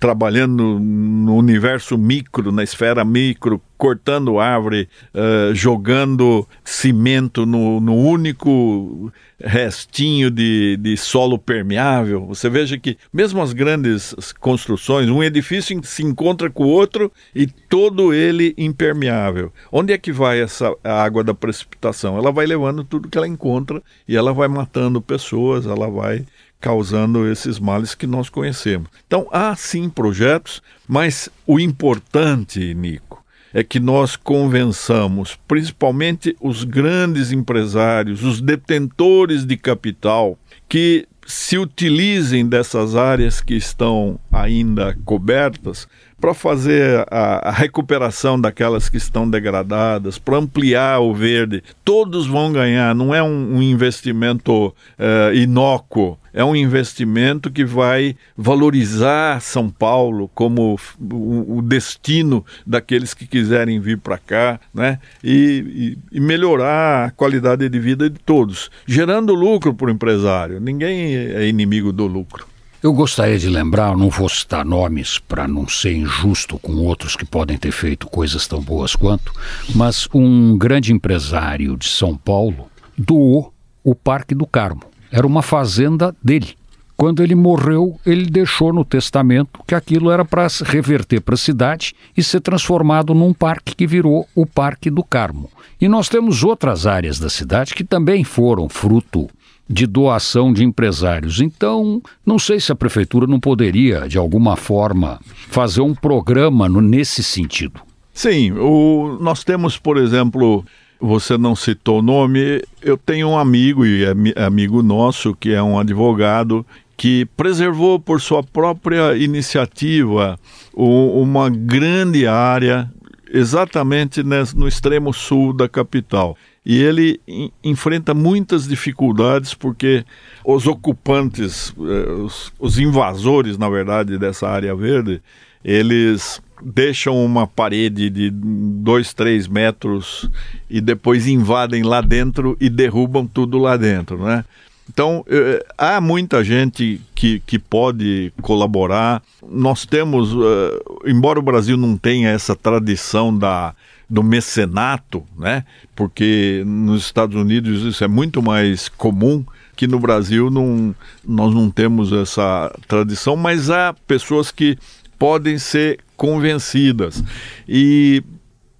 trabalhando 0.00 0.78
no 0.80 1.36
universo 1.36 1.98
micro, 1.98 2.50
na 2.50 2.62
esfera 2.62 3.04
micro, 3.04 3.60
cortando 3.76 4.38
árvore, 4.38 4.88
uh, 5.14 5.54
jogando 5.54 6.46
cimento 6.64 7.44
no, 7.44 7.80
no 7.80 7.94
único 7.94 9.12
restinho 9.38 10.30
de, 10.30 10.76
de 10.78 10.96
solo 10.96 11.38
permeável. 11.38 12.26
Você 12.26 12.48
veja 12.48 12.78
que, 12.78 12.96
mesmo 13.12 13.42
as 13.42 13.52
grandes 13.52 14.14
construções, 14.40 15.08
um 15.08 15.22
edifício 15.22 15.78
se 15.84 16.02
encontra 16.02 16.50
com 16.50 16.64
o 16.64 16.68
outro 16.68 17.12
e 17.34 17.46
todo 17.46 18.14
ele 18.14 18.54
impermeável. 18.56 19.52
Onde 19.70 19.92
é 19.92 19.98
que 19.98 20.12
vai 20.12 20.40
essa 20.40 20.74
água 20.82 21.22
da 21.22 21.34
precipitação? 21.34 22.16
Ela 22.16 22.32
vai 22.32 22.46
levando 22.46 22.84
tudo 22.84 23.08
que 23.08 23.18
ela 23.18 23.28
encontra 23.28 23.82
e 24.08 24.16
ela 24.16 24.32
vai 24.32 24.48
matando 24.48 25.02
pessoas, 25.02 25.66
ela 25.66 25.90
vai 25.90 26.24
causando 26.60 27.30
esses 27.30 27.58
males 27.58 27.94
que 27.94 28.06
nós 28.06 28.28
conhecemos. 28.28 28.88
Então, 29.06 29.28
há 29.30 29.54
sim 29.54 29.88
projetos, 29.88 30.62
mas 30.88 31.28
o 31.46 31.60
importante, 31.60 32.74
Nico, 32.74 33.24
é 33.56 33.64
que 33.64 33.80
nós 33.80 34.16
convençamos, 34.16 35.38
principalmente 35.48 36.36
os 36.42 36.62
grandes 36.62 37.32
empresários, 37.32 38.22
os 38.22 38.38
detentores 38.38 39.46
de 39.46 39.56
capital, 39.56 40.38
que 40.68 41.08
se 41.26 41.56
utilizem 41.56 42.46
dessas 42.46 42.94
áreas 42.94 43.40
que 43.40 43.54
estão 43.54 44.20
ainda 44.30 44.94
cobertas 45.06 45.88
para 46.20 46.32
fazer 46.32 47.06
a, 47.10 47.48
a, 47.48 47.50
recuperação 47.50 48.40
daquelas 48.40 48.88
que 48.88 48.96
estão 48.96 49.28
degradadas, 49.28 50.18
para 50.18 50.38
ampliar 50.38 51.00
o 51.00 51.14
verde. 51.14 51.62
Todos 51.84 52.26
vão 52.26 52.52
ganhar, 52.52 52.94
não 52.94 53.14
é 53.14 53.22
um, 53.22 53.56
um 53.56 53.62
investimento 53.62 54.68
uh, 54.68 55.34
inócuo, 55.34 56.18
é 56.32 56.44
um 56.44 56.56
investimento 56.56 57.50
que 57.50 57.64
vai 57.64 58.16
valorizar 58.36 59.40
São 59.40 59.70
Paulo 59.70 60.30
como 60.34 60.78
o, 61.00 61.62
destino 61.62 62.44
daqueles 62.66 63.14
que 63.14 63.26
quiserem 63.26 63.80
vir 63.80 63.98
para 63.98 64.18
cá, 64.18 64.60
né? 64.72 64.98
E, 65.24 65.96
e, 66.12 66.20
melhorar 66.20 67.06
a 67.06 67.10
qualidade 67.10 67.68
de 67.68 67.78
vida 67.78 68.10
de 68.10 68.18
todos, 68.18 68.70
gerando 68.86 69.34
lucro 69.34 69.72
para 69.72 69.86
o 69.86 69.90
empresário. 69.90 70.60
Ninguém 70.60 71.16
é 71.16 71.46
inimigo 71.46 71.92
do 71.92 72.06
lucro. 72.06 72.55
Eu 72.82 72.92
gostaria 72.92 73.38
de 73.38 73.48
lembrar, 73.48 73.96
não 73.96 74.10
vou 74.10 74.28
citar 74.28 74.64
nomes 74.64 75.18
para 75.18 75.48
não 75.48 75.66
ser 75.66 75.96
injusto 75.96 76.58
com 76.58 76.72
outros 76.72 77.16
que 77.16 77.24
podem 77.24 77.56
ter 77.56 77.72
feito 77.72 78.06
coisas 78.06 78.46
tão 78.46 78.60
boas 78.60 78.94
quanto, 78.94 79.32
mas 79.74 80.06
um 80.12 80.58
grande 80.58 80.92
empresário 80.92 81.76
de 81.76 81.88
São 81.88 82.14
Paulo 82.14 82.70
doou 82.96 83.52
o 83.82 83.94
Parque 83.94 84.34
do 84.34 84.46
Carmo. 84.46 84.82
Era 85.10 85.26
uma 85.26 85.40
fazenda 85.42 86.14
dele. 86.22 86.54
Quando 86.96 87.22
ele 87.22 87.34
morreu, 87.34 87.98
ele 88.04 88.26
deixou 88.26 88.72
no 88.72 88.84
testamento 88.84 89.60
que 89.66 89.74
aquilo 89.74 90.10
era 90.10 90.24
para 90.24 90.46
reverter 90.64 91.20
para 91.20 91.34
a 91.34 91.38
cidade 91.38 91.94
e 92.16 92.22
ser 92.22 92.40
transformado 92.40 93.14
num 93.14 93.32
parque 93.32 93.74
que 93.74 93.86
virou 93.86 94.28
o 94.34 94.46
Parque 94.46 94.90
do 94.90 95.02
Carmo. 95.02 95.50
E 95.80 95.88
nós 95.88 96.08
temos 96.08 96.42
outras 96.42 96.86
áreas 96.86 97.18
da 97.18 97.28
cidade 97.28 97.74
que 97.74 97.84
também 97.84 98.24
foram 98.24 98.68
fruto 98.68 99.28
de 99.68 99.86
doação 99.86 100.52
de 100.52 100.64
empresários. 100.64 101.40
Então, 101.40 102.00
não 102.24 102.38
sei 102.38 102.60
se 102.60 102.70
a 102.70 102.76
prefeitura 102.76 103.26
não 103.26 103.40
poderia, 103.40 104.08
de 104.08 104.16
alguma 104.18 104.56
forma, 104.56 105.20
fazer 105.48 105.80
um 105.80 105.94
programa 105.94 106.68
no, 106.68 106.80
nesse 106.80 107.22
sentido. 107.22 107.80
Sim, 108.12 108.52
o, 108.52 109.18
nós 109.20 109.44
temos, 109.44 109.76
por 109.76 109.98
exemplo, 109.98 110.64
você 111.00 111.36
não 111.36 111.54
citou 111.54 111.98
o 111.98 112.02
nome, 112.02 112.62
eu 112.80 112.96
tenho 112.96 113.28
um 113.28 113.38
amigo 113.38 113.84
e 113.84 114.04
é 114.04 114.44
amigo 114.44 114.82
nosso 114.82 115.34
que 115.34 115.52
é 115.52 115.62
um 115.62 115.78
advogado 115.78 116.64
que 116.96 117.26
preservou 117.36 118.00
por 118.00 118.20
sua 118.20 118.42
própria 118.42 119.14
iniciativa 119.16 120.38
uma 120.72 121.50
grande 121.50 122.26
área 122.26 122.90
exatamente 123.30 124.22
no 124.54 124.66
extremo 124.66 125.12
sul 125.12 125.52
da 125.52 125.68
capital 125.68 126.36
e 126.66 126.82
ele 126.82 127.20
enfrenta 127.62 128.12
muitas 128.12 128.66
dificuldades 128.66 129.54
porque 129.54 130.04
os 130.44 130.66
ocupantes, 130.66 131.72
eh, 131.78 132.10
os, 132.10 132.52
os, 132.58 132.76
invasores, 132.76 133.56
na 133.56 133.68
verdade, 133.68 134.18
dessa 134.18 134.48
área 134.48 134.74
verde, 134.74 135.22
eles 135.64 136.42
deixam 136.60 137.24
uma 137.24 137.46
parede 137.46 138.10
de 138.10 138.30
dois, 138.32 139.14
três 139.14 139.46
metros 139.46 140.28
e 140.68 140.80
depois 140.80 141.28
invadem 141.28 141.84
lá 141.84 142.00
dentro 142.00 142.56
e 142.60 142.68
derrubam 142.68 143.28
tudo 143.28 143.58
lá 143.58 143.76
dentro, 143.76 144.18
né? 144.18 144.44
Então, 144.88 145.24
eh, 145.28 145.64
há 145.78 146.00
muita 146.00 146.42
gente 146.42 147.00
que, 147.14 147.40
que 147.46 147.60
pode 147.60 148.32
colaborar. 148.42 149.22
Nós 149.48 149.86
temos, 149.86 150.30
eh, 150.32 151.10
embora 151.10 151.38
o 151.38 151.42
Brasil 151.42 151.76
não 151.76 151.96
tenha 151.96 152.30
essa 152.30 152.56
tradição 152.56 153.36
da, 153.36 153.74
do 154.08 154.22
mecenato, 154.22 155.24
né? 155.36 155.64
Porque 155.94 156.62
nos 156.64 157.02
Estados 157.04 157.36
Unidos 157.36 157.82
isso 157.82 158.04
é 158.04 158.08
muito 158.08 158.40
mais 158.42 158.88
comum 158.88 159.44
que 159.74 159.86
no 159.86 160.00
Brasil 160.00 160.48
não, 160.50 160.94
nós 161.24 161.54
não 161.54 161.70
temos 161.70 162.12
essa 162.12 162.74
tradição, 162.88 163.36
mas 163.36 163.68
há 163.68 163.94
pessoas 164.06 164.50
que 164.50 164.78
podem 165.18 165.58
ser 165.58 166.00
convencidas. 166.16 167.22
E 167.68 168.22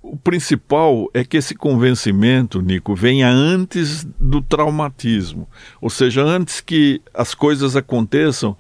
o 0.01 0.17
principal 0.17 1.11
é 1.13 1.25
que 1.25 1.37
esse 1.37 1.55
convencimento, 1.55 2.63
Nico, 2.63 2.95
venha 2.95 3.29
antes 3.29 4.07
do 4.19 4.41
traumatismo, 4.41 5.49
ou 5.81 5.91
seja, 5.91 6.23
antes 6.23 6.61
que 6.61 7.03
as 7.13 7.35
coisas 7.35 7.77
aconteçam 7.77 8.57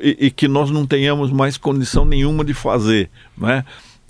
e, 0.00 0.16
e 0.26 0.30
que 0.30 0.48
nós 0.48 0.70
não 0.70 0.86
tenhamos 0.86 1.30
mais 1.30 1.58
condição 1.58 2.04
nenhuma 2.04 2.44
de 2.44 2.54
fazer, 2.54 3.10
né? 3.36 3.64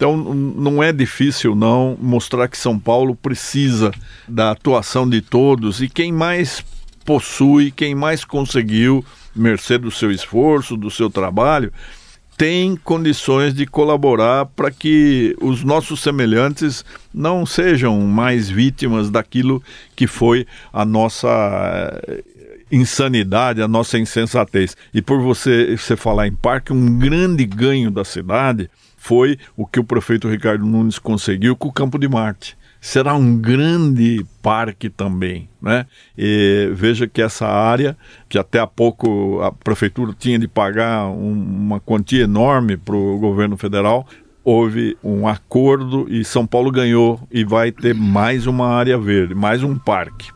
Então 0.05 0.35
não 0.35 0.83
é 0.83 0.93
difícil 0.93 1.55
não 1.55 1.97
mostrar 1.99 2.47
que 2.47 2.59
São 2.59 2.79
Paulo 2.79 3.17
precisa 3.17 3.90
da 4.29 4.51
atuação 4.51 5.09
de 5.09 5.23
todos 5.23 5.81
e 5.81 5.88
quem 5.88 6.12
mais 6.12 6.62
possui, 7.07 7.71
quem 7.71 7.95
mais 7.95 8.23
conseguiu, 8.23 9.03
mercê 9.35 9.79
do 9.79 9.90
seu 9.90 10.12
esforço, 10.12 10.77
do 10.77 10.90
seu 10.90 11.09
trabalho, 11.09 11.73
tem 12.37 12.77
condições 12.77 13.55
de 13.55 13.64
colaborar 13.64 14.45
para 14.45 14.71
que 14.71 15.35
os 15.40 15.64
nossos 15.64 16.01
semelhantes 16.01 16.85
não 17.12 17.47
sejam 17.47 17.99
mais 18.03 18.51
vítimas 18.51 19.09
daquilo 19.09 19.62
que 19.97 20.07
foi 20.07 20.47
a 20.71 20.85
nossa 20.85 21.29
eh, 22.09 22.23
insanidade, 22.70 23.62
a 23.62 23.68
nossa 23.68 23.98
insensatez. 23.98 24.77
E 24.92 25.00
por 25.00 25.20
você, 25.20 25.77
você 25.77 25.96
falar 25.96 26.27
em 26.27 26.33
parque, 26.33 26.72
um 26.72 26.98
grande 26.98 27.44
ganho 27.44 27.90
da 27.90 28.05
cidade 28.05 28.70
foi 28.96 29.38
o 29.55 29.66
que 29.66 29.79
o 29.79 29.85
prefeito 29.85 30.29
Ricardo 30.29 30.64
Nunes 30.64 30.98
conseguiu 30.98 31.55
com 31.55 31.68
o 31.68 31.72
Campo 31.72 31.98
de 31.98 32.09
Marte. 32.09 32.57
Será 32.81 33.14
um 33.14 33.37
grande 33.37 34.24
parque 34.42 34.90
também, 34.90 35.48
né? 35.61 35.87
E 36.16 36.70
veja 36.74 37.07
que 37.07 37.22
essa 37.22 37.46
área, 37.46 37.96
que 38.29 38.38
até 38.38 38.59
há 38.61 38.66
pouco 38.66 39.40
a 39.42 39.50
prefeitura 39.53 40.14
tinha 40.18 40.38
de 40.38 40.46
pagar 40.46 41.07
um, 41.07 41.33
uma 41.33 41.81
quantia 41.81 42.24
enorme 42.24 42.77
para 42.77 42.94
o 42.94 43.18
governo 43.18 43.57
federal, 43.57 44.07
houve 44.42 44.96
um 45.03 45.27
acordo 45.27 46.07
e 46.09 46.24
São 46.24 46.46
Paulo 46.46 46.70
ganhou 46.70 47.20
e 47.31 47.44
vai 47.44 47.72
ter 47.72 47.94
mais 47.94 48.46
uma 48.46 48.68
área 48.68 48.98
verde, 48.98 49.35
mais 49.35 49.62
um 49.62 49.77
parque. 49.79 50.31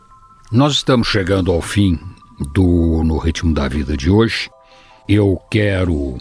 Nós 0.51 0.73
estamos 0.73 1.07
chegando 1.07 1.51
ao 1.51 1.61
fim 1.61 1.99
do 2.39 3.03
No 3.03 3.17
Ritmo 3.17 3.53
da 3.53 3.67
Vida 3.67 3.95
de 3.95 4.09
hoje. 4.09 4.49
Eu 5.07 5.39
quero 5.49 6.17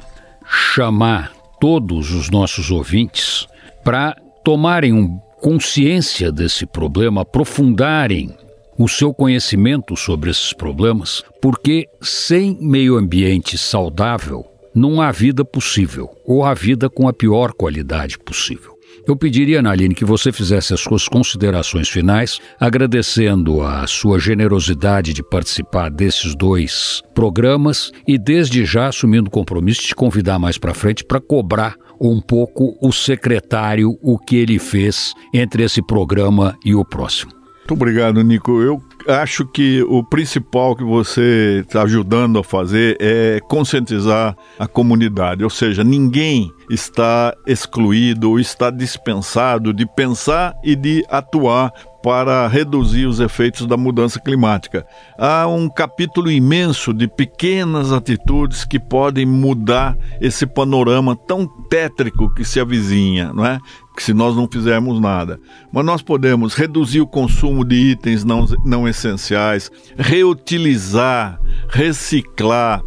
chamar 0.47 1.33
todos 1.61 2.13
os 2.13 2.31
nossos 2.31 2.71
ouvintes 2.71 3.47
para 3.85 4.17
tomarem 4.45 5.21
consciência 5.41 6.33
desse 6.33 6.67
problema, 6.67 7.23
aprofundarem 7.23 8.35
o 8.79 8.89
seu 8.89 9.13
conhecimento 9.13 9.97
sobre 9.97 10.31
esses 10.31 10.53
problemas, 10.53 11.25
porque 11.43 11.87
sem 12.01 12.57
meio 12.61 12.97
ambiente 12.97 13.59
saudável 13.59 14.45
não 14.75 15.01
há 15.01 15.11
vida 15.11 15.45
possível, 15.45 16.09
ou 16.25 16.45
há 16.45 16.55
vida 16.55 16.89
com 16.89 17.09
a 17.09 17.13
pior 17.13 17.53
qualidade 17.53 18.19
possível. 18.19 18.78
Eu 19.09 19.17
pediria, 19.17 19.63
Naline, 19.63 19.95
que 19.95 20.05
você 20.05 20.31
fizesse 20.31 20.75
as 20.75 20.81
suas 20.81 21.09
considerações 21.09 21.89
finais, 21.89 22.39
agradecendo 22.61 23.63
a 23.63 23.87
sua 23.87 24.19
generosidade 24.19 25.15
de 25.15 25.23
participar 25.23 25.91
desses 25.91 26.37
dois 26.37 27.01
programas 27.15 27.91
e, 28.07 28.19
desde 28.19 28.67
já, 28.67 28.89
assumindo 28.89 29.29
o 29.29 29.31
compromisso 29.31 29.81
de 29.81 29.87
te 29.89 29.95
convidar 29.95 30.39
mais 30.39 30.59
para 30.59 30.75
frente 30.75 31.07
para 31.07 31.23
cobrar 31.23 31.75
um 31.99 32.21
pouco 32.21 32.77
o 32.83 32.93
secretário 32.93 33.97
o 34.03 34.19
que 34.19 34.37
ele 34.37 34.59
fez 34.59 35.15
entre 35.33 35.63
esse 35.63 35.81
programa 35.81 36.55
e 36.63 36.75
o 36.75 36.85
próximo. 36.85 37.33
Muito 37.61 37.83
obrigado, 37.83 38.23
Nico. 38.23 38.61
Eu 38.61 38.79
acho 39.09 39.47
que 39.47 39.83
o 39.89 40.05
principal 40.05 40.77
que 40.77 40.85
você 40.85 41.63
está 41.67 41.83
ajudando 41.83 42.39
a 42.39 42.45
fazer 42.45 42.97
é 43.01 43.41
conscientizar 43.49 44.37
a 44.59 44.67
comunidade, 44.67 45.45
ou 45.45 45.51
seja, 45.51 45.83
ninguém 45.83 46.53
está 46.71 47.35
excluído, 47.47 48.39
está 48.39 48.71
dispensado 48.71 49.73
de 49.73 49.87
pensar 49.87 50.55
e 50.63 50.77
de 50.77 51.05
atuar 51.09 51.73
para 52.03 52.47
reduzir 52.47 53.07
os 53.07 53.19
efeitos 53.21 53.67
da 53.67 53.77
mudança 53.77 54.21
climática. 54.21 54.87
Há 55.19 55.47
um 55.47 55.69
capítulo 55.69 56.31
imenso 56.31 56.95
de 56.95 57.09
pequenas 57.09 57.93
atitudes 57.93 58.65
que 58.65 58.79
podem 58.79 59.27
mudar 59.27 59.97
esse 60.21 60.47
panorama 60.47 61.17
tão 61.17 61.47
tétrico 61.69 62.33
que 62.33 62.45
se 62.45 62.61
avizinha, 62.61 63.33
não 63.33 63.45
é? 63.45 63.59
Que 63.97 64.03
se 64.03 64.15
nós 64.15 64.37
não 64.37 64.49
fizermos 64.51 65.01
nada. 65.01 65.41
Mas 65.73 65.85
nós 65.85 66.01
podemos 66.01 66.55
reduzir 66.55 67.01
o 67.01 67.07
consumo 67.07 67.65
de 67.65 67.75
itens 67.75 68.25
não, 68.25 68.47
não 68.65 68.87
essenciais, 68.87 69.71
reutilizar, 69.99 71.41
reciclar, 71.69 72.81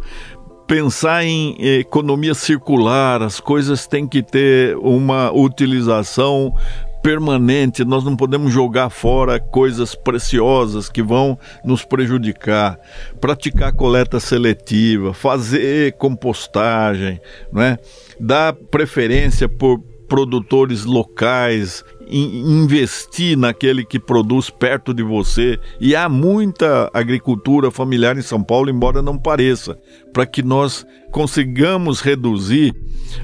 pensar 0.72 1.22
em 1.22 1.54
economia 1.60 2.32
circular, 2.32 3.22
as 3.22 3.38
coisas 3.38 3.86
têm 3.86 4.08
que 4.08 4.22
ter 4.22 4.74
uma 4.78 5.30
utilização 5.30 6.54
permanente, 7.02 7.84
nós 7.84 8.02
não 8.02 8.16
podemos 8.16 8.50
jogar 8.50 8.88
fora 8.88 9.38
coisas 9.38 9.94
preciosas 9.94 10.88
que 10.88 11.02
vão 11.02 11.38
nos 11.62 11.84
prejudicar. 11.84 12.78
Praticar 13.20 13.74
coleta 13.74 14.18
seletiva, 14.18 15.12
fazer 15.12 15.92
compostagem, 15.98 17.20
né? 17.52 17.76
dar 18.18 18.54
preferência 18.54 19.46
por 19.50 19.78
produtores 20.08 20.86
locais, 20.86 21.84
investir 22.12 23.36
naquele 23.36 23.84
que 23.84 23.98
produz 23.98 24.50
perto 24.50 24.92
de 24.92 25.02
você. 25.02 25.58
E 25.80 25.96
há 25.96 26.08
muita 26.08 26.90
agricultura 26.92 27.70
familiar 27.70 28.16
em 28.16 28.22
São 28.22 28.42
Paulo, 28.42 28.70
embora 28.70 29.00
não 29.00 29.18
pareça, 29.18 29.78
para 30.12 30.26
que 30.26 30.42
nós 30.42 30.86
consigamos 31.10 32.00
reduzir 32.00 32.74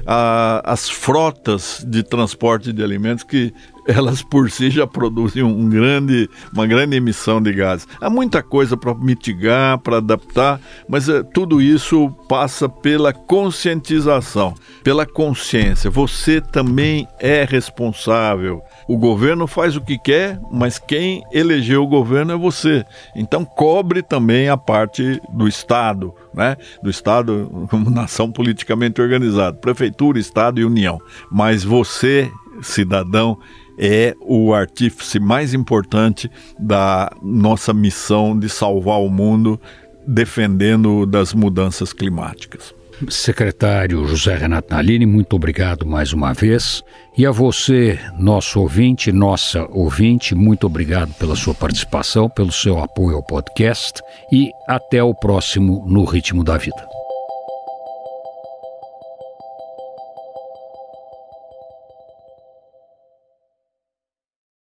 a, 0.05 0.61
as 0.63 0.89
frotas 0.89 1.83
de 1.87 2.03
transporte 2.03 2.71
de 2.71 2.83
alimentos 2.83 3.23
que 3.23 3.53
elas 3.89 4.21
por 4.21 4.51
si 4.51 4.69
já 4.69 4.85
produzem 4.85 5.41
um 5.41 5.67
grande, 5.67 6.29
uma 6.53 6.67
grande 6.67 6.95
emissão 6.95 7.41
de 7.41 7.51
gases. 7.51 7.87
Há 7.99 8.07
muita 8.07 8.43
coisa 8.43 8.77
para 8.77 8.93
mitigar, 8.93 9.79
para 9.79 9.97
adaptar, 9.97 10.61
mas 10.87 11.09
é, 11.09 11.23
tudo 11.23 11.59
isso 11.59 12.09
passa 12.27 12.69
pela 12.69 13.11
conscientização, 13.11 14.53
pela 14.83 15.07
consciência. 15.07 15.89
Você 15.89 16.39
também 16.39 17.07
é 17.19 17.47
responsável. 17.49 18.61
O 18.89 18.97
governo 18.97 19.45
faz 19.45 19.75
o 19.75 19.81
que 19.81 19.99
quer, 19.99 20.39
mas 20.49 20.79
quem 20.79 21.21
elegeu 21.31 21.83
o 21.83 21.87
governo 21.87 22.33
é 22.33 22.35
você. 22.35 22.83
Então 23.15 23.45
cobre 23.45 24.01
também 24.01 24.49
a 24.49 24.57
parte 24.57 25.21
do 25.31 25.47
Estado, 25.47 26.11
né? 26.33 26.57
Do 26.81 26.89
Estado 26.89 27.51
como 27.69 27.91
nação 27.91 28.31
politicamente 28.31 28.99
organizada, 28.99 29.55
prefeitura, 29.55 30.17
Estado 30.17 30.59
e 30.59 30.65
União. 30.65 30.99
Mas 31.31 31.63
você, 31.63 32.31
cidadão, 32.63 33.37
é 33.77 34.15
o 34.21 34.55
artífice 34.55 35.19
mais 35.19 35.53
importante 35.53 36.27
da 36.59 37.11
nossa 37.21 37.71
missão 37.71 38.37
de 38.39 38.49
salvar 38.49 38.99
o 39.01 39.07
mundo 39.07 39.61
defendendo 40.07 41.05
das 41.05 41.31
mudanças 41.31 41.93
climáticas. 41.93 42.73
Secretário 43.07 44.05
José 44.05 44.35
Renato 44.35 44.73
Nalini, 44.73 45.05
muito 45.05 45.35
obrigado 45.35 45.85
mais 45.85 46.11
uma 46.11 46.33
vez. 46.33 46.83
E 47.17 47.25
a 47.25 47.31
você, 47.31 47.97
nosso 48.17 48.59
ouvinte, 48.59 49.11
nossa 49.11 49.65
ouvinte, 49.71 50.35
muito 50.35 50.67
obrigado 50.67 51.13
pela 51.13 51.35
sua 51.35 51.53
participação, 51.53 52.29
pelo 52.29 52.51
seu 52.51 52.79
apoio 52.79 53.15
ao 53.15 53.23
podcast 53.23 54.01
e 54.31 54.51
até 54.67 55.01
o 55.01 55.13
próximo 55.13 55.85
No 55.87 56.03
Ritmo 56.03 56.43
da 56.43 56.57
Vida. 56.57 56.98